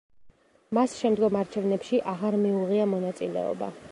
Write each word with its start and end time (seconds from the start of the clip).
მას 0.77 0.95
შემდგომ 1.01 1.37
არჩევნებში 1.41 2.01
აღარ 2.13 2.39
მიუღია 2.47 2.91
მონაწილეობა. 2.97 3.73